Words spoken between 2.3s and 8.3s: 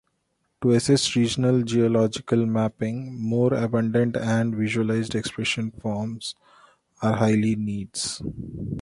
mapping, more abundant and visualized expression forms are highly needs.